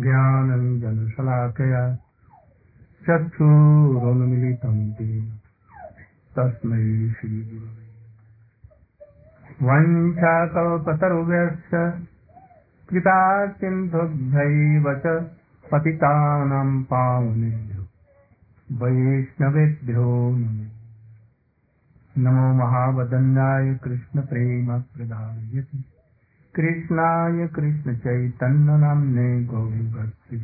ज्ञानञ्जनशलाकया 0.00 1.98
तेन। 4.92 5.38
तस्मै 6.36 7.12
श्रीगुरवे। 7.12 7.86
वञ्चाकल्पतरुभ्यश्च 9.62 12.02
कृता 12.90 13.46
सिन्धुभ्यैव 13.46 14.94
च 14.94 15.30
पतितानां 15.72 16.82
पावनेभ्यो 16.82 17.86
वैष्णवेभ्यो 18.72 20.30
नमो। 20.30 22.54
महावदन्याय 22.54 23.74
कृष्णप्रेमप्रदायति 23.74 25.84
कृष्णाय 26.54 27.48
कृष्णचैतन्यनाम्ने 27.48 29.44
गौरभक्ति 29.44 30.36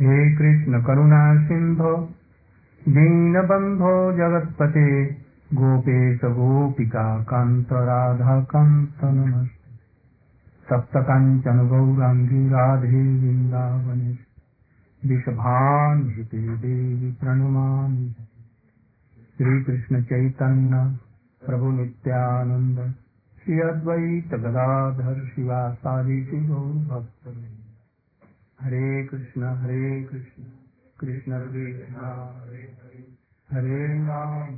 हे 0.00 0.36
कृष्ण 0.36 0.82
करुणा 0.82 1.48
सिन्धो 1.48 1.96
दीनबन्धो 2.88 4.12
जगत्पते 4.12 5.04
गोपेश 5.54 6.20
गोपिका 6.24 7.22
कान्त 7.22 7.72
राधा 7.72 8.40
कान्त 8.40 9.04
नमस्ते। 9.04 9.74
सप्तकाञ्चन 10.70 11.68
गौराङ्गी 11.68 12.48
राधे 12.48 13.02
वृन्दावने 13.18 14.18
विषभान्विते 15.06 16.56
देवी 16.56 17.12
प्रणमामि। 17.12 18.14
श्रीकृष्णचैतन्य 19.36 20.98
प्रभु 21.46 21.70
नित्यानन्द 21.70 22.94
श्री 23.42 23.58
अद्वैत 23.60 24.34
गदाधर 24.34 25.16
शिवासादि 25.28 26.16
भक्त 26.88 27.24
हरे 28.60 29.06
कृष्ण 29.06 29.48
हरे 29.54 29.88
कृष्ण 30.04 30.42
कृष्ण 31.00 31.40
कृष्ण 31.46 32.04
हरे 33.48 33.80
राम 34.06 34.54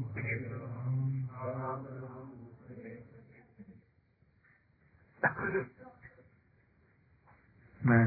मैं 7.81 8.05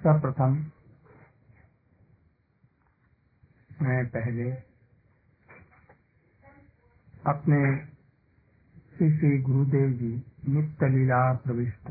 सर्वप्रथम 0.00 0.56
मैं 3.82 3.98
पहले 4.10 4.50
अपने 7.26 7.95
श्री 8.96 9.08
श्री 9.12 9.38
गुरुदेव 9.38 9.90
जी, 9.92 10.10
नित्य 10.48 10.88
लीला 10.88 11.16
प्रविष्ट। 11.36 11.88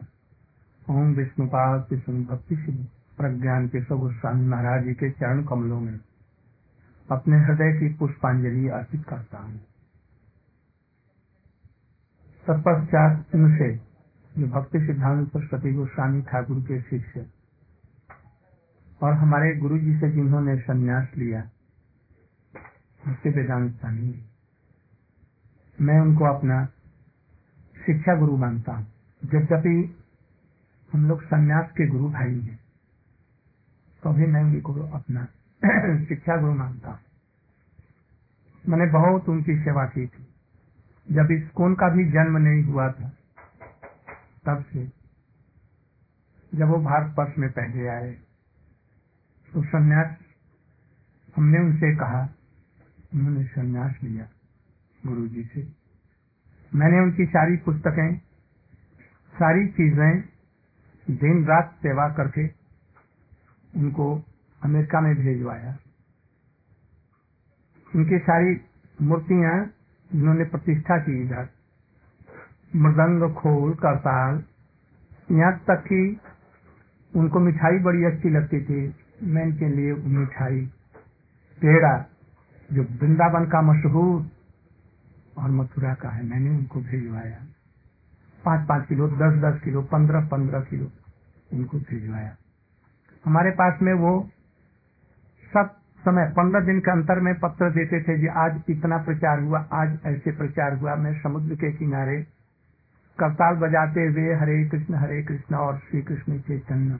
ओम 0.88 1.12
विष्णुपाद 1.16 1.86
विष्णु 1.92 2.24
भक्ति 2.26 2.56
सिंह 2.56 2.78
प्रज्ञान 3.18 3.68
के 3.68 3.82
सब 3.82 4.00
गोस्वामी 4.00 4.46
महाराज 4.48 4.86
जी 4.86 4.94
के 4.94 5.10
चरण 5.12 5.44
कमलों 5.44 5.80
में 5.82 6.00
अपने 7.10 7.38
हृदय 7.40 7.74
की 7.80 7.90
पुष्पांजलि 7.96 8.68
अर्पित 8.78 9.04
करता 9.10 9.40
हूँ। 9.40 9.60
तत्पश्चात 12.46 13.36
इनसे 13.36 13.70
जो 14.32 14.48
भक्ति 14.52 14.86
सिद्धांत 14.88 15.28
सरस्वती 15.30 15.74
गोस्वामी 15.74 16.22
ठाकुर 16.24 16.62
के 16.64 16.82
शिष्य 16.84 17.26
और 19.02 19.14
हमारे 19.16 19.56
गुरु 19.58 19.78
जी 19.80 20.00
से 20.00 20.12
जिन्होंने 20.12 20.58
संन्यास 20.64 21.12
लिया, 21.18 21.42
भक्ति 23.04 23.30
वेदांत 23.32 23.72
स्वामी 23.74 24.14
मैं 25.78 26.00
उनको 26.02 26.26
अपना 26.28 26.68
शिक्षा 27.86 28.16
गुरु 28.16 28.38
मानता 28.38 28.74
हूँ। 28.74 28.88
यद्यपि 29.26 29.98
हम 30.94 31.08
लोग 31.08 31.24
संन्यास 31.24 31.72
के 31.72 31.88
गुरु 31.88 32.10
भाई 32.10 32.40
हैं 32.40 32.60
तो 34.04 34.14
भी 34.14 34.26
मैं 34.26 34.44
उनको 34.44 34.74
अपना 34.74 35.26
शिक्षा 36.06 36.38
गुरु 36.42 36.54
मानता 36.54 36.90
हूँ। 36.90 37.00
मैंने 38.68 38.92
बहुत 38.92 39.30
उनकी 39.30 39.56
सेवा 39.56 39.86
की 39.86 40.08
थी। 40.08 40.28
जब 41.12 41.32
इस 41.32 41.50
कौन 41.50 41.76
का 41.76 41.90
भी 41.90 42.06
जन्म 42.06 42.38
नहीं 42.38 42.64
हुआ 42.64 42.92
था, 42.92 43.10
तब 44.46 44.66
से 44.74 44.92
जब 46.56 46.68
वो 46.68 46.78
भारत 46.78 47.16
वर्ष 47.20 47.38
में 47.38 47.50
पहले 47.52 47.88
आए 47.88 48.12
तो 49.54 49.64
संन्यास, 49.64 50.18
हमने 51.36 51.60
उनसे 51.60 51.96
कहा, 51.96 52.30
उन्होंने 53.14 53.44
संन्यास 53.44 53.96
लिया 54.04 54.28
गुरु 55.08 55.28
जी 55.28 55.44
से। 55.44 55.85
मैंने 56.76 57.00
उनकी 57.00 57.26
सारी 57.26 57.58
पुस्तकें, 57.58 58.18
सारी 59.34 59.68
चीज़ें 59.68 60.24
दिन 61.08 61.46
रात 61.46 61.76
सेवा 61.82 62.08
करके 62.10 62.48
उनको 63.80 64.08
अमेरिका 64.62 65.02
में 65.02 65.16
भेजवाया। 65.16 65.78
उनकी 67.96 68.20
सारी 68.20 68.58
मूर्तियाँ 69.02 69.56
जिन्होंने 70.10 70.44
प्रतिष्ठा 70.44 70.98
की 70.98 71.22
इधर। 71.22 71.50
मृदंग 72.76 73.34
खोल 73.36 73.74
करताल 73.74 74.44
यहाँ 75.32 75.58
तक 75.60 75.84
कि 75.84 76.02
उनको 77.14 77.40
मिठाई 77.40 77.80
बड़ी 77.80 78.04
अच्छी 78.06 78.30
लगती 78.30 78.62
थी। 78.62 78.82
मैं 79.24 79.44
इनके 79.44 79.70
लिए 79.70 79.94
मिठाई, 79.94 80.62
पेड़ा, 81.58 81.98
जो 82.70 82.84
वृंदावन 82.84 83.46
का 83.46 83.62
मशहूर 83.62 84.22
और 85.38 85.52
मथुरा 85.52 85.94
का 85.94 86.10
है। 86.10 86.26
मैंने 86.26 86.50
उनको 86.50 86.82
भेजवाया। 86.82 87.38
पाँच 88.46 88.68
पाँच 88.68 88.88
किलो 88.88 89.08
दस 89.08 89.42
दस 89.42 89.62
किलो 89.62 89.82
पंद्रह 89.82 90.22
पंद्रह 90.22 90.60
किलो 90.60 90.92
उनको 91.54 91.78
भेजवाया। 91.78 92.36
हमारे 93.26 93.52
पास 93.52 93.80
में 93.82 93.94
वो 93.94 94.30
सब 95.54 95.78
समय, 96.00 96.26
पंद्रह 96.26 96.60
दिन 96.60 96.80
के 96.80 96.92
अंतर 96.92 97.20
में 97.20 97.40
पत्र 97.40 97.72
देते 97.72 98.04
थे 98.04 98.20
जी, 98.20 98.28
आज 98.28 98.62
इतना 98.70 98.98
प्रचार 98.98 99.40
हुआ, 99.40 99.60
आज 99.60 100.00
ऐसे 100.06 100.32
प्रचार 100.32 100.78
हुआ। 100.78 100.96
मैं 100.96 101.22
समुद्र 101.22 101.56
के 101.56 101.72
किनारे 101.72 102.28
करताल 103.20 103.56
बजाते 103.56 104.02
हुए 104.02 104.36
हरे 104.36 104.70
कृष्ण 104.70 104.96
हरे 104.96 105.24
कृष्ण 105.24 105.56
और 105.56 105.78
श्री 105.78 106.02
कृष्ण 106.02 106.40
चैतन्य 106.40 107.00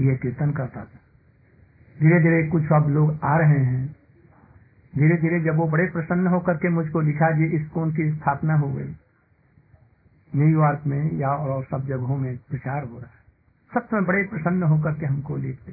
ये 0.00 0.16
कीर्तन 0.16 0.50
करता 0.52 0.80
था। 0.80 1.00
धीरे 2.00 2.20
धीरे 2.20 2.46
कुछ 2.46 2.62
अब 2.72 2.88
लोग 2.88 3.18
आ 3.24 3.38
रहे 3.38 3.58
हैं। 3.58 3.95
धीरे 4.94 5.16
धीरे 5.16 5.40
जब 5.40 5.56
वो 5.56 5.68
बड़े 5.68 5.86
प्रसन्न 5.86 6.26
होकर 6.26 6.56
के 6.56 6.68
मुझको 6.68 7.00
लिखा 7.00 7.30
जी 7.30 7.44
इस 7.44 7.68
कौन 7.68 7.92
की 7.92 8.12
स्थापना 8.12 8.54
हो 8.54 8.72
गई 8.72 8.96
न्यूयॉर्क 10.36 10.82
में 10.86 11.12
या 11.12 11.28
और 11.28 11.64
सब 11.64 11.86
जगहों 11.86 12.16
में 12.16 12.36
प्रचार 12.36 12.84
हो 12.84 12.98
रहा 12.98 13.06
है। 13.06 13.26
सब 13.74 13.88
में 13.92 14.04
बड़े 14.04 14.24
प्रसन्न 14.24 14.62
होकर 14.62 14.94
के 14.94 15.06
हमको 15.06 15.36
लिखते। 15.36 15.72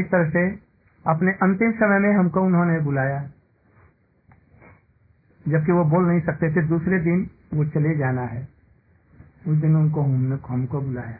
इस 0.00 0.06
तरह 0.06 0.30
से 0.30 0.50
अपने 1.06 1.32
अंतिम 1.32 1.72
समय 1.72 1.98
में 1.98 2.16
हमको 2.16 2.40
उन्होंने 2.40 2.80
बुलाया। 2.80 3.30
जबकि 5.48 5.72
वो 5.72 5.84
बोल 5.84 6.06
नहीं 6.06 6.20
सकते 6.20 6.56
थे, 6.56 6.68
दूसरे 6.68 7.00
दिन 7.00 7.30
वो 7.54 7.64
चले 7.64 7.96
जाना 7.96 8.22
है। 8.22 8.48
उस 9.48 9.58
दिन 9.58 9.76
उनको 9.76 10.02
हमने 10.02 10.38
हमको 10.48 10.80
बुलाया। 10.80 11.18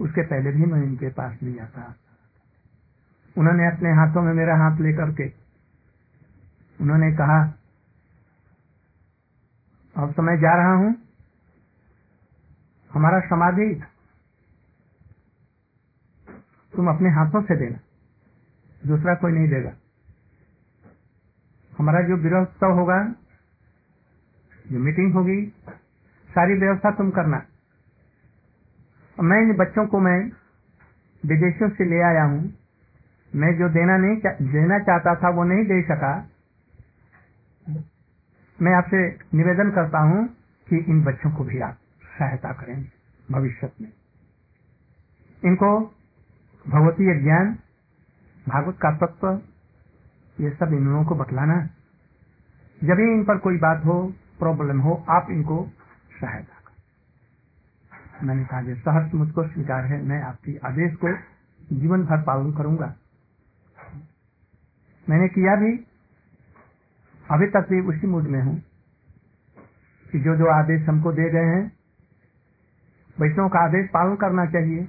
उसके 0.00 0.22
पहले 0.22 0.52
भी 0.52 0.64
मैं 0.64 0.82
इनके 0.82 1.08
पास 1.08 1.38
लिया 1.42 1.66
था 1.66 1.96
उन्होंने 3.36 3.66
अपने 3.66 3.90
हाथों 3.90 4.22
में 4.22 4.32
मेरा 4.34 4.56
हाथ 4.56 4.80
लेकर 4.80 5.10
के 5.14 5.28
उन्होंने 6.78 7.10
कहा, 7.12 7.38
अब 9.96 10.12
तो 10.12 10.22
मैं 10.22 10.36
जा 10.36 10.54
रहा 10.56 10.74
हूँ। 10.74 10.94
हमारा 12.90 13.20
समाधि 13.20 13.68
तुम 16.72 16.88
अपने 16.88 17.10
हाथों 17.10 17.42
से 17.42 17.56
देना, 17.56 17.78
दूसरा 18.86 19.14
कोई 19.14 19.32
नहीं 19.32 19.48
देगा। 19.48 19.72
हमारा 21.72 22.00
जो 22.00 22.16
विरोध 22.16 22.64
होगा, 22.78 22.98
जो 24.70 24.78
मीटिंग 24.78 25.14
होगी, 25.14 25.40
सारी 26.28 26.54
व्यवस्था 26.54 26.90
तुम 26.90 27.10
करना। 27.10 27.42
मैं 29.18 29.40
इन 29.42 29.52
बच्चों 29.56 29.86
को 29.86 29.98
मैं 29.98 30.18
विदेशों 31.22 31.68
से 31.70 31.84
ले 31.84 32.00
आया 32.02 32.24
हूँ। 32.24 32.59
मैं 33.34 33.58
जो 33.58 33.68
देना 33.68 33.96
नहीं 33.96 34.16
देना 34.52 34.78
चाहता 34.78 35.14
था 35.14 35.28
वो 35.28 35.44
नहीं 35.44 35.64
दे 35.64 35.82
सका। 35.82 36.28
मैं 38.62 38.74
आपसे 38.74 39.18
निवेदन 39.34 39.70
करता 39.70 39.98
हूँ 39.98 40.26
कि 40.68 40.76
इन 40.76 41.04
बच्चों 41.04 41.30
को 41.30 41.44
भी 41.44 41.60
आप 41.60 41.78
सहायता 42.18 42.52
करें 42.52 42.84
भविष्य 43.30 43.70
में। 43.80 43.92
इनको 45.44 45.80
भगवतीय 46.68 47.14
ज्ञान, 47.22 47.58
भागवत 48.48 48.76
का 48.82 48.96
तत्व, 48.96 49.40
ये 50.42 50.50
सब 50.50 50.72
इन 50.72 50.86
लोगों 50.86 51.04
को 51.04 51.14
बतलाना। 51.14 51.68
जब 52.84 52.94
भी 52.94 53.02
इन 53.02 53.24
पर 53.24 53.38
कोई 53.38 53.56
बात 53.56 53.84
हो, 53.84 54.14
प्रॉब्लम 54.38 54.80
हो, 54.80 55.04
आप 55.08 55.26
इनको 55.30 55.70
सहायता 56.20 56.56
मैंने 58.22 58.44
कहा 58.44 58.62
सहर्ष 58.62 59.14
मुझको 59.14 59.48
स्वीकार 59.48 59.84
है, 59.84 60.02
मैं 60.02 60.22
आपकी 60.22 60.56
आदेश 60.56 60.94
को 60.94 61.12
जीवन 61.76 62.04
भर 62.04 62.22
पालन 62.22 62.52
करूँगा। 62.52 62.96
मैंने 65.10 65.28
किया 65.28 65.56
भी। 65.56 65.86
अभी 67.30 67.46
तक 67.46 67.66
भी 67.70 67.80
उसी 67.80 68.06
मूड 68.06 68.22
में 68.22 68.42
हूँ 68.42 68.62
कि 70.12 70.20
जो 70.20 70.36
जो 70.36 70.46
आदेश 70.46 70.88
हमको 70.88 71.12
दे 71.12 71.30
गए 71.30 71.44
हैं, 71.44 71.72
वैष्णव 73.20 73.48
का 73.48 73.58
आदेश 73.58 73.88
पालन 73.88 74.16
करना 74.16 74.46
चाहिए। 74.46 74.88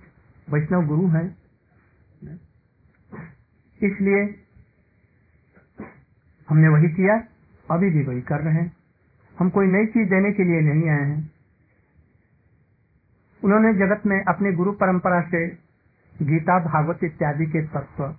वैष्णव 0.49 0.85
गुरु 0.85 1.07
है। 1.07 1.25
इसलिए 3.83 4.45
हमने 6.49 6.67
वही 6.67 6.89
किया, 6.89 7.23
अभी 7.71 7.89
भी 7.89 8.03
वही 8.03 8.21
कर 8.21 8.39
रहे 8.39 8.53
हैं। 8.53 8.77
हम 9.39 9.49
कोई 9.49 9.67
नई 9.67 9.85
चीज़ 9.85 10.09
देने 10.09 10.31
के 10.31 10.43
लिए 10.43 10.61
नहीं 10.61 10.89
आए 10.89 11.05
हैं। 11.05 11.31
उन्होंने 13.43 13.73
जगत 13.73 14.05
में 14.05 14.23
अपने 14.23 14.51
गुरु 14.53 14.71
परंपरा 14.71 15.21
से 15.21 15.47
गीता, 16.21 16.59
भागवत 16.59 17.03
इत्यादि 17.03 17.45
के 17.45 17.67
तत्व 17.67 18.15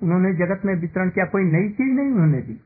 उन्होंने 0.00 0.32
जगत 0.34 0.64
में 0.64 0.74
वितरण 0.74 1.10
किया, 1.10 1.24
कोई 1.24 1.44
नई 1.44 1.68
चीज़ 1.68 1.92
नहीं 1.92 2.12
उन्होंने 2.12 2.40
दी। 2.42 2.60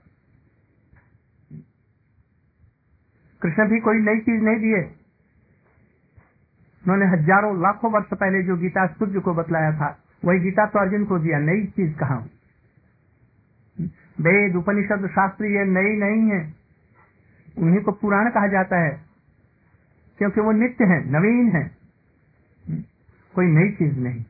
कृष्ण 3.43 3.69
भी 3.69 3.81
कोई 3.81 3.99
नई 3.99 4.21
चीज़ 4.21 4.43
नहीं 4.43 4.57
दिए। 4.57 4.83
उन्होंने 6.85 7.07
हज़ारों, 7.07 7.63
लाखों 7.63 7.91
वर्ष 7.93 8.07
पहले 8.15 8.43
जो 8.43 8.57
गीता 8.57 8.87
सूर्य 8.87 9.21
को 9.21 9.35
बतलाया 9.35 9.73
था, 9.73 9.99
वही 10.25 10.39
गीता 10.39 10.67
तो 10.67 10.79
अर्जुन 10.79 11.05
को 11.05 11.19
दिया, 11.19 11.39
नई 11.39 11.67
चीज़ 11.67 11.95
कहा 11.97 12.17
वेद, 14.21 14.57
उपनिषद, 14.57 15.07
शास्त्र 15.07 15.45
ये 15.45 15.65
नई 15.65 15.97
नहीं 15.97 16.31
है। 16.31 16.55
उन्हीं 17.59 17.81
को 17.81 17.93
पुराण 17.93 18.31
कहा 18.31 18.47
जाता 18.47 18.79
है, 18.79 18.91
क्योंकि 20.19 20.41
वो 20.41 20.53
नित्य 20.53 20.85
है, 20.85 20.99
नवीन 21.11 21.51
है। 21.51 21.65
कोई 23.35 23.47
नई 23.47 23.71
चीज़ 23.71 23.99
नहीं। 23.99 24.25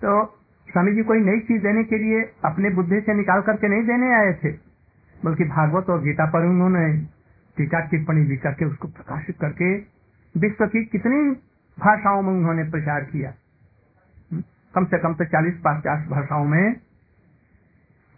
तो 0.00 0.24
स्वामी 0.76 0.92
जी 0.92 1.02
कोई 1.02 1.20
नई 1.20 1.40
चीज़ 1.40 1.62
देने 1.62 1.82
के 1.84 1.98
लिए 1.98 2.22
अपने 2.44 2.70
बुद्धि 2.70 3.00
से 3.00 3.12
निकाल 3.14 3.42
करके 3.42 3.68
नहीं 3.68 3.84
देने 3.84 4.12
आए 4.14 4.32
थे, 4.34 4.50
बल्कि 5.24 5.44
भागवत 5.46 5.88
और 5.90 6.02
गीता 6.02 6.26
पर 6.30 6.46
उन्होंने 6.46 6.82
टीका 7.56 7.80
टिप्पणी 7.88 8.24
भी 8.24 8.36
करके 8.36 8.64
उसको 8.64 8.88
प्रकाशित 8.88 9.38
करके 9.40 9.70
विश्व 10.34 10.66
की 10.66 10.84
कितनी 10.86 11.30
भाषाओं 11.78 12.22
में 12.22 12.32
उन्होंने 12.32 12.68
प्रचार 12.70 13.04
किया। 13.04 13.32
कम 14.74 14.84
से 14.84 14.98
कम 14.98 15.14
तो 15.14 15.24
चालीस 15.26 15.58
पचास 15.64 16.06
भाषाओं 16.08 16.44
में, 16.44 16.72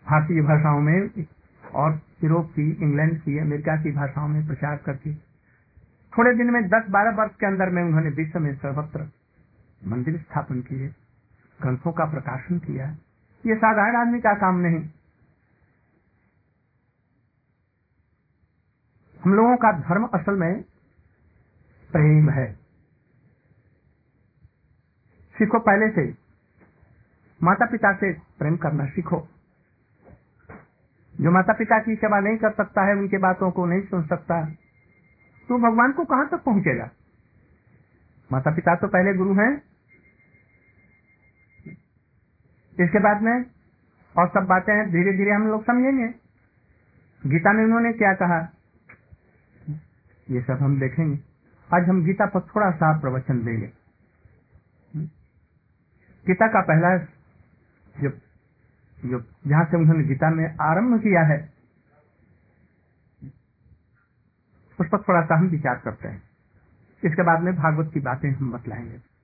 भारतीय 0.06 0.42
भाषाओं 0.42 0.80
में 0.80 1.24
और 1.64 2.00
यूरोप 2.24 2.52
की, 2.52 2.70
इंग्लैंड 2.72 3.18
की, 3.18 3.38
अमेरिका 3.38 3.82
की 3.82 3.92
भाषाओं 3.94 4.28
में 4.28 4.46
प्रचार 4.46 4.76
करके। 4.86 5.14
थोड़े 6.12 6.34
दिन 6.34 6.50
में 6.50 6.62
दस 6.68 6.90
बारह 6.90 7.16
वर्ष 7.16 7.34
के 7.40 7.46
अंदर 7.46 7.70
में 7.70 7.82
उन्होंने 7.82 8.10
विश्व 8.16 8.40
में 8.40 8.54
सर्वत्र 8.56 9.10
मंदिर 9.88 10.18
स्थापन 10.18 10.60
किए। 10.62 10.94
ग्रंथों 11.62 11.92
का 11.92 12.04
प्रकाशन 12.04 12.58
किया 12.58 12.86
है। 12.86 12.98
ये 13.46 13.54
साधारण 13.56 13.96
आदमी 13.96 14.20
का 14.20 14.34
काम 14.34 14.58
नहीं। 14.58 14.88
हम 19.24 19.34
लोगों 19.34 19.56
का 19.56 19.72
धर्म 19.72 20.04
असल 20.04 20.34
में 20.34 20.62
प्रेम 21.92 22.30
है। 22.30 22.52
सीखो 25.34 25.58
पहले 25.58 25.90
से। 25.90 26.14
माता 27.42 27.66
पिता 27.66 27.92
से 27.92 28.12
प्रेम 28.12 28.56
करना 28.56 28.86
सीखो। 28.86 29.28
जो 31.20 31.30
माता 31.30 31.52
पिता 31.52 31.78
की 31.78 31.94
सेवा 31.96 32.20
नहीं 32.20 32.36
कर 32.36 32.50
सकता 32.50 32.82
है, 32.82 32.94
उनके 32.94 33.18
बातों 33.18 33.50
को 33.50 33.66
नहीं 33.66 33.82
सुन 33.82 34.06
सकता 34.06 34.44
तो 35.48 35.58
भगवान 35.58 35.92
को 35.92 36.04
कहाँ 36.04 36.28
तक 36.28 36.44
पहुंचेगा? 36.44 36.90
माता 38.32 38.50
पिता 38.50 38.74
तो 38.74 38.88
पहले 38.88 39.14
गुरु 39.14 39.34
हैं 39.34 39.67
इसके 42.80 42.98
बाद 42.98 43.22
में? 43.22 43.44
और 44.18 44.28
सब 44.28 44.46
बातें 44.46 44.74
हैं 44.74 44.90
धीरे 44.90 45.12
धीरे 45.12 45.30
हम 45.30 45.48
लोग 45.48 45.62
समझेंगे। 45.62 46.08
गीता 47.26 47.52
में 47.52 47.64
उन्होंने 47.64 47.92
क्या 47.92 48.12
कहा? 48.12 48.52
ये 50.30 50.42
सब 50.42 50.58
हम 50.62 50.80
देखेंगे। 50.80 51.18
आज 51.74 51.88
हम 51.88 52.04
गीता 52.04 52.26
पर 52.26 52.40
थोड़ा 52.40 52.70
सा 52.70 52.98
प्रवचन 52.98 53.44
देंगे। 53.44 53.72
गीता 56.26 56.46
का 56.46 56.60
पहला 56.60 56.98
जो 58.02 58.18
जो, 59.04 59.20
जहाँ 59.46 59.64
से 59.64 59.76
उन्होंने 59.76 60.04
गीता 60.04 60.30
में 60.30 60.56
आरंभ 60.60 61.00
किया 61.00 61.22
है, 61.22 61.52
उस 64.80 64.86
पर 64.86 64.98
थोड़ा 64.98 65.22
सा 65.22 65.34
हम 65.34 65.46
विचार 65.46 65.74
करते 65.84 66.08
हैं। 66.08 66.22
इसके 67.04 67.22
बाद 67.22 67.40
में 67.42 67.56
भागवत 67.56 67.90
की 67.94 68.00
बातें 68.00 68.30
हम 68.30 68.52
बतलाएँगे। 68.52 69.17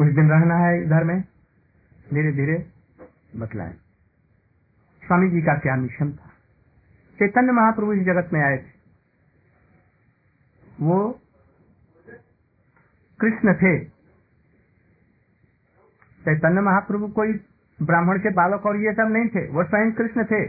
कुछ 0.00 0.08
दिन 0.08 0.30
रहना 0.30 0.54
है 0.54 0.82
इधर 0.82 1.04
में? 1.04 1.20
धीरे 2.14 2.32
धीरे 2.32 2.66
बतलाएँ। 3.36 3.72
स्वामी 5.06 5.30
जी 5.30 5.40
का 5.40 5.58
क्या 5.58 5.76
मिशन 5.76 6.12
था? 6.12 6.30
चैतन्य 7.18 7.52
महाप्रभु 7.52 7.92
इस 7.92 8.02
जगत 8.02 8.30
में 8.32 8.40
आए 8.40 8.56
थे। 8.56 8.70
वो 10.80 11.20
कृष्ण 13.20 13.54
थे। 13.54 13.84
चैतन्य 16.20 16.60
महाप्रभु 16.60 17.08
कोई 17.08 17.32
ब्राह्मण 17.82 18.18
के 18.18 18.30
बालक 18.30 18.66
और 18.66 18.76
ये 18.76 18.92
सब 18.92 19.08
नहीं 19.12 19.28
थे, 19.28 19.48
वो 19.48 19.64
स्वयं 19.64 19.92
कृष्ण 19.92 20.24
थे। 20.24 20.48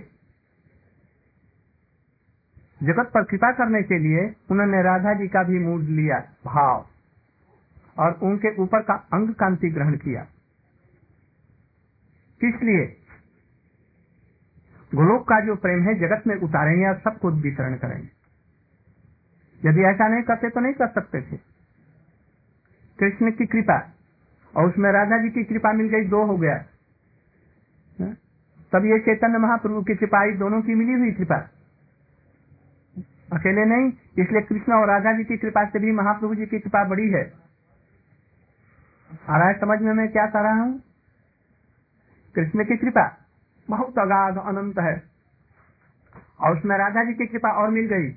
जगत 2.83 3.11
पर 3.13 3.23
कृपा 3.23 3.51
करने 3.51 3.83
के 3.83 3.99
लिए 3.99 4.35
उन्होंने 4.51 4.83
राधा 4.83 5.13
जी 5.13 5.27
का 5.27 5.43
भी 5.43 5.59
मूड 5.59 5.81
लिया। 5.81 6.19
भाव। 6.45 6.87
और 7.97 8.19
उनके 8.23 8.55
ऊपर 8.61 8.81
का 8.81 8.93
अंग 9.13 9.33
कांति 9.35 9.69
ग्रहण 9.69 9.97
किया। 9.97 10.21
इसलिए 12.41 12.85
गोलोक 14.91 15.21
का 15.23 15.39
जो 15.39 15.55
प्रेम 15.55 15.83
है, 15.83 15.93
जगत 15.95 16.27
में 16.27 16.35
उतारेंगे 16.37 16.87
और 16.87 16.97
सबको 16.99 17.31
वितरण 17.41 17.75
करेंगे 17.75 18.09
यदि 19.61 19.83
ऐसा 19.83 20.07
नहीं 20.07 20.23
करते 20.23 20.49
तो 20.49 20.59
नहीं 20.59 20.73
कर 20.73 20.87
सकते 20.87 21.21
थे। 21.21 21.37
कृष्ण 22.99 23.31
की 23.31 23.45
कृपा, 23.45 23.77
और 24.53 24.69
उसमें 24.69 24.91
राधा 24.91 25.17
जी 25.17 25.29
की 25.29 25.43
कृपा 25.43 25.71
मिल 25.73 25.87
गई, 25.87 26.05
दो 26.05 26.23
हो 26.25 26.37
गया। 26.37 26.57
तब 28.73 28.85
ये 28.85 28.99
चैतन्य 28.99 29.37
महाप्रभु 29.37 29.81
की 29.81 29.95
कृपा 29.95 30.25
दोनों 30.37 30.61
की 30.61 30.75
मिली 30.75 30.93
हुई 30.93 31.11
कृपा। 31.11 31.37
अकेले 33.33 33.65
नहीं, 33.65 33.91
इसलिए 34.19 34.41
कृष्ण 34.41 34.73
और 34.73 34.87
राधा 34.87 35.13
जी 35.13 35.23
की 35.23 35.37
कृपा 35.37 35.63
से 35.65 35.79
भी 35.79 35.91
महाप्रभु 35.91 36.35
जी 36.35 36.45
की 36.45 36.59
कृपा 36.59 36.83
बड़ी 36.83 37.09
है। 37.09 37.23
आ 39.29 39.37
रहा 39.37 39.47
है 39.47 39.59
समझ 39.59 39.81
में 39.81 39.93
मैं 39.93 40.11
क्या 40.11 40.25
कर 40.25 40.43
रहा 40.43 40.61
हूँ? 40.61 40.81
कृष्ण 42.35 42.63
की 42.63 42.77
कृपा 42.77 43.17
बहुत 43.69 43.99
अगाध 43.99 44.37
अनंत 44.37 44.79
है। 44.79 45.03
और 46.39 46.57
उसमें 46.57 46.77
राधा 46.77 47.03
जी 47.03 47.13
की 47.13 47.25
कृपा 47.25 47.49
और 47.49 47.69
मिल 47.69 47.85
गई। 47.85 48.09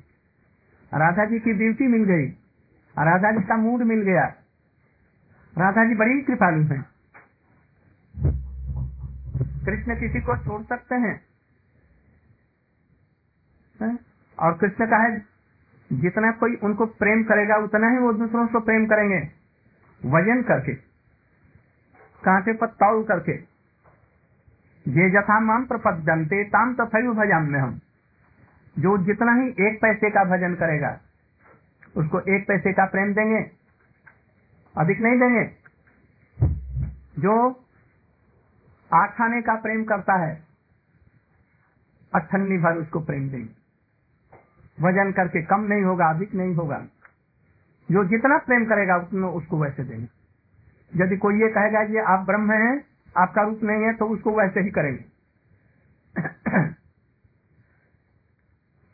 राधा 0.94 1.25
जी 1.25 1.38
की 1.38 1.55
ब्यूटी 1.55 1.87
मिल 1.87 2.05
गई। 2.05 2.26
राधा 2.99 3.30
जी 3.30 3.42
का 3.42 3.57
मूड 3.57 3.83
मिल 3.83 4.02
गया। 4.02 4.25
राधा 5.59 5.85
जी 5.85 5.95
बड़ी 5.95 6.21
कृपालु 6.21 6.62
हैं। 6.62 6.87
कृष्ण 9.66 10.00
किसी 10.00 10.21
को 10.21 10.37
छोड़ 10.37 10.62
सकते 10.62 10.95
हैं? 10.95 11.25
है? 13.83 13.99
और 14.40 14.59
कृष्ण 14.59 14.87
का 14.87 14.97
है, 14.97 15.26
जितना 15.92 16.33
कोई 16.33 16.54
उनको 16.57 16.87
प्रेम 16.87 17.23
करेगा, 17.23 17.57
उतना 17.57 17.90
ही 17.90 17.99
वो 17.99 18.12
दूसरों 18.12 18.47
को 18.47 18.61
प्रेम 18.61 18.87
करेंगे। 18.87 19.44
वज़न 20.04 20.42
करके, 20.42 20.75
कांटे 22.23 22.52
पर 22.52 22.66
तौल 22.66 23.02
करके, 23.04 23.32
ये 24.87 25.11
जथा 25.11 25.40
माम 25.40 25.64
प्रपद्यंते 25.64 26.44
ताम 26.44 26.75
तथैव 26.75 27.12
भजन 27.14 27.49
में 27.50 27.61
हम। 27.61 27.80
जो 28.78 28.96
जितना 28.99 29.32
ही 29.34 29.49
एक 29.49 29.78
पैसे 29.82 30.11
का 30.11 30.25
भजन 30.25 30.54
करेगा, 30.54 31.00
उसको 31.96 32.20
एक 32.20 32.46
पैसे 32.49 32.73
का 32.73 32.87
प्रेम 32.87 33.14
देंगे, 33.14 33.50
अधिक 34.75 35.00
नहीं 35.00 35.18
देंगे। 35.18 35.44
जो 37.18 37.34
आठ 38.94 39.20
आने 39.20 39.42
का 39.42 39.54
प्रेम 39.54 39.84
करता 39.84 40.14
है, 40.14 40.42
अठन्नी 42.14 42.58
भर 42.58 42.78
उसको 42.78 43.00
प्रेम 43.00 43.28
देंगे। 43.30 43.52
वज़न 44.80 45.12
करके 45.12 45.42
कम 45.42 45.61
नहीं 45.61 45.82
होगा, 45.82 46.06
अधिक 46.06 46.34
नहीं 46.34 46.54
होगा। 46.54 46.87
जो 47.88 48.05
जितना 48.05 48.37
प्रेम 48.47 48.64
करेगा 48.64 48.97
उतना 48.97 49.29
उसको 49.38 49.59
वैसे 49.59 49.85
देंगे। 49.85 50.09
यदि 50.93 51.17
कोई 51.17 51.41
ये 51.41 51.49
कहेगा 51.50 51.85
कि 51.85 51.97
आप 52.09 52.25
ब्रह्म 52.26 52.53
हैं, 52.55 52.85
आपका 53.17 53.43
रूप 53.43 53.62
नहीं 53.62 53.85
है 53.85 53.93
तो 53.95 54.07
उसको 54.09 54.31
वैसे 54.38 54.61
ही 54.61 54.71
करेंगे। 54.71 55.05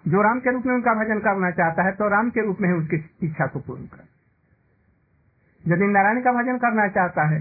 जो 0.05 0.23
राम 0.23 0.41
के 0.41 0.53
रूप 0.53 0.67
में 0.67 0.75
उनका 0.75 0.95
भजन 0.95 1.19
करना 1.21 1.51
चाहता 1.53 1.83
है 1.83 1.93
तो 1.93 2.09
राम 2.09 2.31
के 2.31 2.45
रूप 2.47 2.61
में 2.61 2.69
ही 2.69 2.75
उसकी 2.75 2.97
इच्छा 3.27 3.47
को 3.47 3.61
पूर्ण 3.61 3.87
करें। 3.87 4.09
यदि 5.65 5.87
नारायण 5.89 6.21
का 6.23 6.33
भजन 6.33 6.59
करना 6.59 6.87
चाहता 6.91 7.29
है 7.29 7.41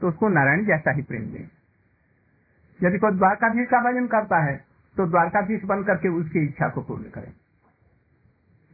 तो 0.00 0.08
उसको 0.08 0.28
नारायण 0.28 0.64
जैसा 0.66 0.90
ही 0.90 1.02
प्रेम 1.02 1.22
दें 1.26 1.48
यदि 2.80 2.98
कोई 2.98 3.12
द्वारकाधीश 3.12 3.68
का 3.68 3.80
भजन 3.82 4.06
करता 4.06 4.38
है 4.44 4.56
तो 4.96 5.06
द्वारकाधीश 5.06 5.64
बन 5.64 5.82
करके 5.84 6.08
उसकी 6.10 6.44
इच्छा 6.44 6.68
को 6.68 6.82
पूर्ण 6.82 7.10
करें 7.10 7.32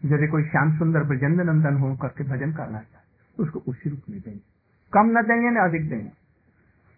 यदि 0.04 0.26
कोई 0.26 0.44
श्याम 0.44 0.78
सुंदर 0.78 1.04
ब्रजेंद्र 1.04 1.44
नंदन 1.44 1.76
हो, 1.76 1.96
करके 1.96 2.24
भजन 2.24 2.52
करना 2.52 2.78
चाहे, 2.78 3.42
उसको 3.42 3.58
उसी 3.58 3.90
रूप 3.90 4.00
में 4.10 4.20
देंगे। 4.20 4.40
कम 4.92 5.18
न 5.18 5.22
देंगे 5.22 5.50
न 5.50 5.56
अधिक 5.56 5.88
देंगे। 5.88 6.12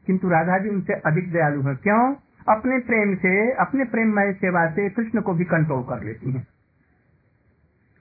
किंतु 0.06 0.28
राधा 0.28 0.58
जी 0.58 0.68
उनसे 0.68 0.92
अधिक 0.92 1.32
दयालु 1.32 1.62
है। 1.62 1.74
क्यों? 1.74 2.14
अपने 2.48 2.78
प्रेम 2.78 3.16
से, 3.16 3.52
अपने 3.52 3.84
प्रेममय 3.84 4.32
सेवा 4.32 4.70
से 4.70 4.90
कृष्ण 4.90 5.20
को 5.20 5.34
भी 5.34 5.44
कंट्रोल 5.44 5.82
कर 5.82 6.04
लेती 6.04 6.32
हैं। 6.32 6.48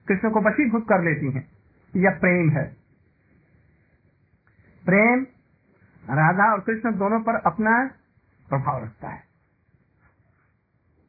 कृष्ण 0.08 0.30
को 0.30 0.42
वशीभूत 0.42 0.84
कर 0.84 1.04
लेती 1.04 1.32
हैं। 1.32 1.48
यह 1.96 2.10
प्रेम 2.10 2.50
है। 2.50 2.78
प्रेम 4.86 5.26
राधा 6.10 6.54
और 6.54 6.60
कृष्ण 6.60 6.96
दोनों 6.96 7.20
पर 7.20 7.36
अपना 7.36 7.92
प्रभाव 8.50 8.84
रखता 8.84 9.10
है। 9.10 9.24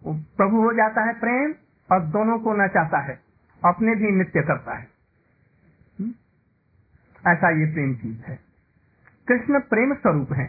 वो 0.05 0.15
प्रभु 0.15 0.57
हो 0.57 0.73
जाता 0.73 1.01
है 1.03 1.13
प्रेम 1.13 1.55
और 1.93 2.01
दोनों 2.01 2.39
को 2.39 2.55
न 2.55 2.69
चाहता 2.69 2.99
है। 2.99 3.28
अपने 3.65 3.95
भी 3.95 4.11
नित्य 4.11 4.43
करता 4.43 4.75
है। 4.75 4.89
हम्म? 6.01 6.11
ऐसा 7.33 7.51
ये 7.51 7.73
प्रेम 7.73 7.97
चीज़ 7.97 8.21
है। 8.21 8.39
कृष्ण 9.29 9.61
प्रेम 9.61 9.95
स्वरूप 9.95 10.33
है। 10.33 10.45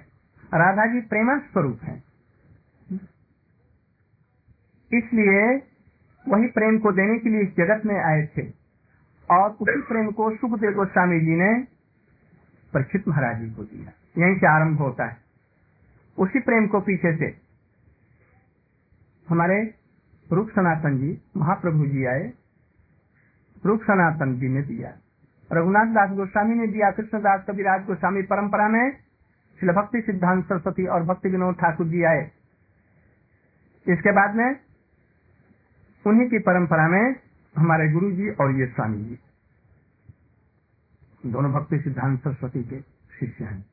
राधा 0.46 0.86
जी 0.86 1.02
प्रेमा 1.02 1.38
स्वरूप 1.38 1.80
है। 1.84 2.04
इसलिए 4.94 5.68
वही 6.28 6.48
प्रेम 6.48 6.80
को 6.80 6.92
देने 6.92 7.20
के 7.20 7.30
लिए 7.30 7.42
इस 7.42 7.56
जगत 7.56 7.86
में 7.86 8.04
आए 8.04 8.30
थे। 8.38 8.54
और 9.32 9.50
उसी 9.50 9.82
प्रेम 9.82 10.12
को 10.12 10.36
सुखदेव 10.36 10.72
गोस्वामी 10.72 11.20
जी 11.20 11.36
ने 11.36 11.68
परीक्षित 12.74 13.08
महाराज 13.08 13.42
जी 13.42 13.52
को 13.52 13.64
दिया। 13.64 13.92
यहीं 14.26 14.40
से 14.40 14.48
आरंभ 14.48 14.78
होता 14.78 15.06
है। 15.06 15.18
उसी 16.18 16.40
प्रेम 16.40 16.68
को 16.68 16.80
पीछे 16.80 17.18
से 17.18 17.42
हमारे 19.30 19.76
रूप 20.32 20.50
सनातन 20.50 20.98
जी, 20.98 21.22
महाप्रभु 21.38 21.86
जी 21.86 22.06
आए। 22.06 22.34
रूप 23.66 23.82
सनातन 23.84 24.40
जी 24.40 24.50
ने 24.50 24.62
दिया। 24.62 24.94
रघुनाथ 25.52 25.86
दास 25.86 26.10
गोस्वामी 26.10 26.56
ने 26.56 26.68
दिया, 26.68 26.92
कृष्णदास 26.92 27.46
कविराज 27.48 27.86
गोस्वामी 27.86 28.22
परंपरा 28.22 28.70
में 28.70 28.98
शिल 29.60 29.70
भक्ति 29.72 30.02
सिद्धांत 30.02 30.46
सरस्वती 30.46 30.86
और 30.86 31.04
भक्ति 31.04 31.30
विनोद 31.30 31.56
ठाकुर 31.56 31.88
जी 31.88 32.04
आए। 32.04 32.32
इसके 33.88 34.12
बाद 34.12 34.36
में, 34.36 34.60
उन्हीं 36.08 36.30
की 36.30 36.40
परंपरा 36.40 36.88
में 36.88 37.16
हमारे 37.58 37.92
गुरु 37.92 38.12
जी 38.12 38.30
और 38.30 38.52
ये 38.52 38.68
स्वामी 38.68 38.98
जी। 38.98 39.20
दोनों 41.26 41.52
भक्ति 41.52 41.80
सिद्धांत 41.80 42.24
सरस्वती 42.24 42.64
के 42.64 42.82
शिष्य 43.20 43.44
हैं। 43.46 43.66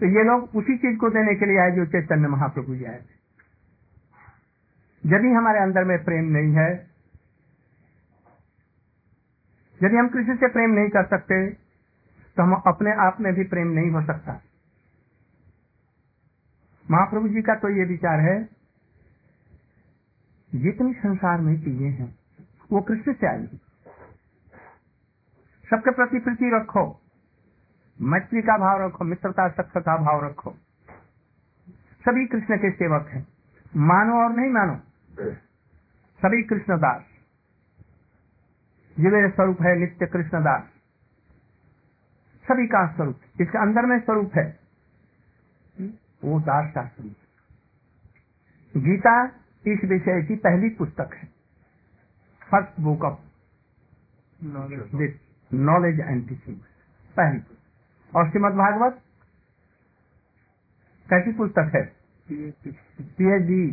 तो 0.00 0.06
ये 0.06 0.24
लोग 0.24 0.50
उसी 0.54 0.78
चीज़ 0.78 0.98
को 0.98 1.10
देने 1.10 1.34
के 1.34 1.46
लिए 1.46 1.58
आए 1.58 1.70
जो 1.70 1.86
चैतन्य 1.86 2.28
महाप्रभु 2.28 2.74
जी 2.74 2.84
आए 2.84 2.98
थे। 2.98 3.18
यदि 5.06 5.28
हमारे 5.28 5.60
अंदर 5.60 5.84
में 5.84 6.04
प्रेम 6.04 6.24
नहीं 6.24 6.52
है 6.52 6.87
यदि 9.80 9.96
हम 9.96 10.08
किसी 10.08 10.34
से 10.36 10.48
प्रेम 10.50 10.70
नहीं 10.72 10.88
कर 10.90 11.06
सकते 11.08 11.36
तो 12.36 12.42
हम 12.42 12.62
अपने 12.66 12.92
आप 13.02 13.20
में 13.20 13.32
भी 13.34 13.44
प्रेम 13.46 13.68
नहीं 13.72 13.90
हो 13.90 14.02
सकता। 14.04 14.40
महाप्रभु 16.86 17.28
जी 17.28 17.42
का 17.42 17.54
तो 17.56 17.68
ये 17.70 17.84
विचार 17.86 18.20
है, 18.20 18.36
जितनी 20.50 20.92
संसार 20.96 21.40
में 21.40 21.54
चीज़ें 21.60 21.90
हैं, 21.90 22.14
वो 22.70 22.80
कृष्ण 22.82 23.12
से 23.14 23.26
आई 23.28 23.46
सबके 25.68 25.90
प्रति 25.92 26.18
प्रीति 26.20 26.50
रखो, 26.54 26.84
मैत्री 27.98 28.42
का 28.42 28.56
भाव 28.58 28.84
रखो, 28.84 29.04
मित्रता 29.04 29.48
सख्त 29.50 29.78
का 29.78 29.96
भाव 29.98 30.24
रखो। 30.24 30.50
सभी 32.04 32.26
कृष्ण 32.28 32.56
के 32.58 32.70
सेवक 32.72 33.08
हैं। 33.08 33.26
मानो 33.88 34.14
और 34.18 34.30
नहीं 34.36 34.50
मानो, 34.52 34.76
सभी 36.20 36.42
कृष्णदास। 36.44 37.02
ये 38.98 39.10
मेरे 39.10 39.28
स्वरूप 39.30 39.60
है 39.62 39.74
नित्य 39.78 40.06
कृष्णदास। 40.06 40.62
सभी 42.44 42.66
का 42.66 42.86
स्वरूप 42.94 43.40
इसके 43.40 43.58
अंदर 43.58 43.86
में 43.86 43.98
स्वरूप 44.00 44.36
है 44.36 44.46
वो 46.24 46.40
दास 46.40 46.72
का 46.74 46.86
स्वरूप 46.86 47.16
गीता 48.74 49.12
इस 49.64 49.84
विषय 49.84 50.22
की 50.22 50.36
पहली 50.38 50.68
पुस्तक 50.70 51.14
है। 51.14 51.26
First 52.48 52.80
book 52.80 53.04
of 53.04 53.18
knowledge 55.50 56.00
and 56.00 56.28
teaching 56.28 56.56
पहली 57.16 57.38
पुस्तक। 57.38 58.16
और 58.16 58.30
श्रीमद 58.30 58.52
भागवत 58.54 59.00
कैसी 61.06 61.32
पुस्तक 61.32 61.72
है? 61.74 61.82
पीएचडी 62.28 63.66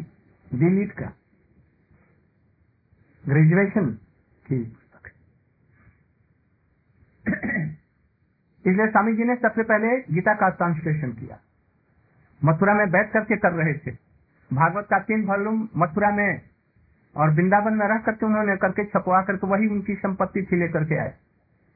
डिलीट 0.52 0.92
का। 0.92 1.12
ग्रेजुएशन 3.24 3.90
की। 4.46 4.64
इसलिए 8.68 8.88
स्वामी 8.88 9.16
जी 9.16 9.24
ने 9.24 9.36
सबसे 9.36 9.64
पहले 9.64 10.02
गीता 10.14 10.34
का 10.34 10.50
ट्रांसलेशन 10.50 11.12
किया। 11.12 11.38
मथुरा 12.44 12.74
में 12.74 12.92
बैठ 12.92 13.12
करके 13.12 13.38
कर 13.38 13.52
रहे 13.52 13.74
थे। 13.74 13.92
भागवत 14.54 14.88
का 14.90 15.00
तीन 15.00 15.26
वॉल्यूम 15.26 15.70
मथुरा 15.78 16.12
में 16.12 16.42
और 17.18 17.30
वृंदावन 17.30 17.74
में 17.74 17.88
रह 17.88 17.98
करके 17.98 18.26
उन्होंने 18.26 18.58
करके 18.58 18.86
छपवा 18.86 19.22
करके 19.22 19.48
वही 19.48 19.68
उनकी 19.68 19.96
संपत्ति 19.96 20.48
थी 20.52 20.56
लेकर 20.56 20.86
के 20.86 20.96
आए। 20.96 21.14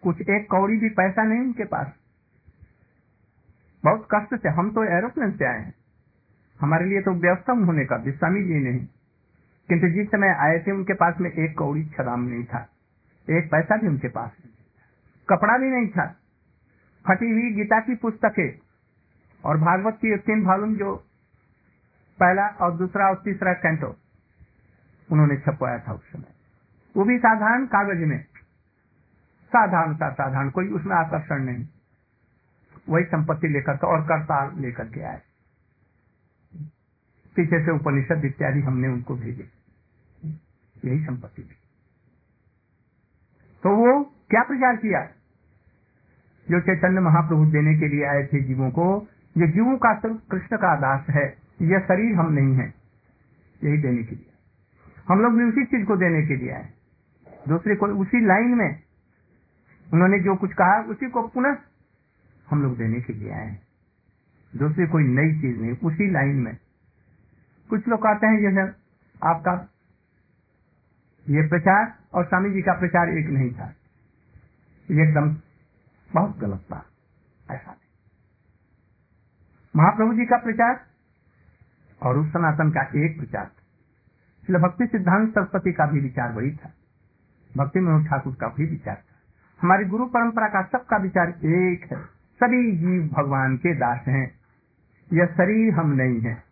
कुछ 0.04 0.22
एक 0.22 0.48
कौड़ी 0.50 0.78
भी 0.78 0.90
पैसा 0.90 1.24
नहीं 1.24 1.40
उनके 1.40 1.64
पास। 1.64 1.94
बहुत 3.84 4.08
कष्ट 4.16 4.42
से, 4.42 4.50
हम 4.50 4.72
तो 4.72 4.84
एरोप्लेन 4.84 5.32
से 5.32 5.46
आए 5.46 5.60
हैं। 5.60 5.74
हमारे 6.62 6.86
लिए 6.86 7.02
तो 7.02 7.12
व्यवस्था 7.12 7.54
उन्होंने 7.54 7.86
का 7.86 8.04
स्वामी 8.08 8.44
जी 8.44 8.54
नहीं। 8.54 8.88
किंतु 9.70 9.88
जिस 9.88 10.08
समय 10.08 10.30
आए 10.30 10.60
थे, 10.60 10.72
उनके 10.72 10.94
पास 10.94 11.16
में 11.22 11.32
एक 11.32 11.58
कौड़ी 11.58 11.86
छदाम 11.86 12.20
नहीं 12.20 12.44
था। 12.46 12.70
एक 13.30 13.52
पैसा 13.52 13.78
भी 13.78 13.88
उनके 13.88 14.08
पास 14.08 14.32
नहीं 14.40 14.49
कपड़ा 15.30 15.58
भी 15.58 15.68
नहीं 15.68 15.88
था। 15.88 16.16
फटी 17.08 17.32
हुई 17.32 17.52
गीता 17.52 17.80
की 17.80 17.96
पुस्तकें 17.96 18.60
और 19.46 19.58
भागवत 19.58 19.94
की 19.94 20.18
तीन 20.18 20.46
वॉल्यूम 20.46 20.76
जो 20.76 20.96
पहला 22.20 22.48
और 22.48 22.78
दूसरा 22.78 23.10
और 23.10 23.22
तीसरा 23.26 23.54
कैंटो 23.54 23.96
उन्होंने 25.12 25.38
छपवाया 25.38 25.80
था 25.80 25.94
उस 25.94 26.12
समय। 26.12 26.34
वो 26.98 27.04
भी 27.04 27.18
साधारण 27.18 27.66
कागज़ 27.66 28.06
में। 28.06 28.24
साधारण 29.50 29.96
सा 29.96 30.12
साधारण, 30.12 30.50
कोई 30.50 30.70
उसमें 30.70 30.96
आकर्षण 30.96 31.44
नहीं। 31.44 31.68
वही 32.90 33.04
संपत्ति 33.04 33.48
लेकर 33.48 33.78
और 33.78 34.02
करताल 34.02 34.60
लेकर 34.60 34.86
के 34.86 35.02
आए। 35.02 35.22
पीछे 37.36 37.66
से 37.66 37.72
उपनिषद 37.72 38.26
इत्यादि 38.26 38.62
हमने 38.62 38.88
उनको 38.88 39.16
भेजे। 39.16 39.50
यही 40.86 41.06
संपत्ति 41.06 41.42
थी। 41.42 41.56
तो 43.64 43.76
वो 43.76 44.04
क्या 44.04 44.44
प्रचार 44.44 44.76
किया? 44.76 45.10
जो 46.52 46.60
चैतन्य 46.60 47.00
महाप्रभु 47.00 47.46
देने 47.46 47.78
के 47.80 47.88
लिए 47.88 48.06
आए 48.06 48.26
थे 48.26 48.42
जीवों 48.42 48.70
को, 48.72 49.08
ये 49.36 49.48
जीवों 49.48 49.78
का 49.78 49.94
सिर्फ़ 49.94 50.18
कृष्ण 50.32 50.58
का 50.58 50.76
दास 50.76 51.06
है 51.10 51.26
यह 51.62 51.80
शरीर 51.80 52.16
हम 52.16 52.34
नहीं 52.34 52.56
है, 52.56 52.74
यही 53.64 53.78
देने 53.78 54.04
के 54.04 54.16
लिए। 54.16 54.32
हम 55.08 55.22
लोग 55.22 55.38
भी 55.38 55.44
उसी 55.44 55.66
चीज़ 55.66 55.86
को 55.86 55.96
देने 55.96 56.26
के 56.28 56.36
लिए 56.36 56.52
आए। 56.52 56.70
दूसरे 57.48 57.76
को, 57.76 57.86
उसी 57.86 58.26
लाइन 58.26 58.56
में 58.56 58.80
उन्होंने 59.94 60.20
जो 60.20 60.36
कुछ 60.36 60.54
कहा, 60.54 60.80
उसी 60.82 61.10
को 61.10 61.28
पुनः 61.28 61.58
हम 62.50 62.62
लोग 62.64 62.78
देने 62.78 63.00
के 63.02 63.14
लिए 63.14 63.32
आए। 63.32 63.58
दूसरी 64.54 64.88
कोई 64.88 65.04
नई 65.04 65.34
चीज़ 65.42 65.60
नहीं, 65.62 65.72
उसी 65.84 66.10
लाइन 66.12 66.36
में। 66.36 66.58
कुछ 67.70 67.88
लोग 67.88 68.00
कहते 68.00 68.28
हैं 68.28 68.40
जैसे 68.42 68.62
आपका, 69.24 69.54
ये 71.30 71.48
प्रचार 71.48 71.94
और 72.14 72.26
स्वामी 72.26 72.52
जी 72.52 72.62
का 72.62 72.74
प्रचार 72.74 73.10
एक 73.10 73.28
नहीं 73.30 73.52
था। 73.52 73.74
एकदम 74.92 75.36
बहुत 76.14 76.38
गलत 76.38 76.66
बात 76.72 76.86
ऐसा 77.52 77.72
नहीं। 77.72 77.90
महाप्रभु 79.76 80.14
जी 80.14 80.26
का 80.26 80.38
प्रचार 80.38 80.86
और 82.04 82.18
उस 82.18 82.30
सनातन 82.30 82.70
का 82.70 82.82
एक 82.82 83.20
प्रचार 83.20 83.46
था। 83.46 83.56
भक्ति 84.60 84.88
सिद्धांत 84.88 85.30
सरस्वती 85.30 85.72
का 85.72 85.86
भी 85.86 86.00
विचार 86.00 86.32
वही 86.34 86.56
था। 86.56 86.74
भक्ति 87.58 87.80
मनोज 87.80 88.08
ठाकुर 88.08 88.34
का 88.34 88.48
भी 88.48 88.66
विचार 88.66 88.96
था। 88.96 89.16
हमारी 89.62 89.86
गुरु 89.86 90.06
परंपरा 90.06 90.48
का 90.48 90.62
सबका 90.64 90.98
विचार 90.98 91.30
एक 91.30 91.92
है। 91.92 92.06
सभी 92.40 92.78
जीव 92.78 93.10
भगवान 93.18 93.58
के 93.58 93.76
दास 93.76 94.02
हैं। 94.08 94.40
यह 95.14 95.26
शरीर 95.26 95.74
हम 95.74 95.90
नहीं 95.90 96.22
है। 96.22 96.44